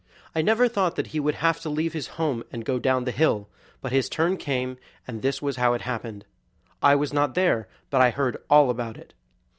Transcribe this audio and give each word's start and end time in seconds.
I 0.33 0.41
never 0.41 0.67
thought 0.67 0.95
that 0.95 1.05
he 1.13 1.19
would 1.19 1.35
have 1.35 1.59
to 1.59 1.69
leave 1.69 1.93
his 1.93 2.07
home 2.17 2.43
and 2.51 2.65
go 2.65 2.79
down 2.79 3.03
the 3.03 3.11
hill; 3.11 3.47
but 3.83 3.91
his 3.91 4.09
turn 4.09 4.35
came, 4.35 4.79
and 5.07 5.21
this 5.21 5.43
was 5.43 5.57
how 5.57 5.75
it 5.75 5.81
happened. 5.81 6.25
I 6.81 6.95
was 6.95 7.13
not 7.13 7.35
there, 7.35 7.67
but 7.91 8.01
I 8.01 8.09
heard 8.09 8.37
all 8.49 8.71
about 8.71 8.97
it. 8.97 9.13